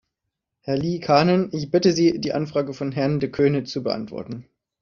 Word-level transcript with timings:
Herr 0.61 0.77
Liikanen, 0.79 1.49
ich 1.53 1.69
bitte 1.69 1.91
Sie, 1.93 2.19
die 2.19 2.33
Anfrage 2.33 2.73
von 2.73 2.91
Herrn 2.91 3.19
De 3.19 3.29
Coene 3.29 3.65
zu 3.65 3.83
beantworten. 3.83 4.47